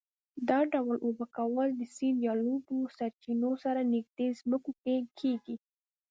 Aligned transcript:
دا 0.49 0.59
ډول 0.73 0.97
اوبه 1.07 1.25
کول 1.37 1.69
د 1.75 1.81
سیند 1.95 2.19
یا 2.27 2.33
لویو 2.41 2.93
سرچینو 2.97 3.51
سره 3.63 3.81
نږدې 3.93 4.27
ځمکو 4.39 4.71
کې 4.83 4.95
کېږي. 5.19 5.55